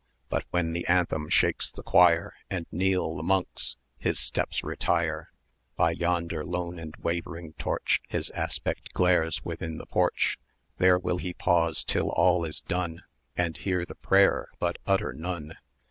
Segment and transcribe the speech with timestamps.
[0.29, 5.29] But when the anthem shakes the choir, And kneel the monks, his steps retire;
[5.75, 10.39] By yonder lone and wavering torch His aspect glares within the porch;
[10.79, 13.03] 890 There will he pause till all is done
[13.37, 15.53] And hear the prayer, but utter none.